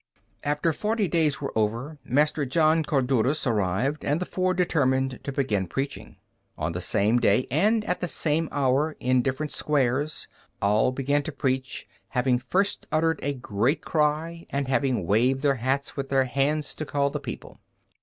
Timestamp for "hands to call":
16.25-17.11